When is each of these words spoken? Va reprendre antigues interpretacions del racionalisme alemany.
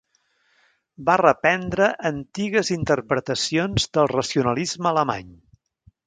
Va 1.09 1.17
reprendre 1.21 1.89
antigues 2.09 2.71
interpretacions 2.75 3.85
del 3.99 4.09
racionalisme 4.13 4.89
alemany. 4.93 5.29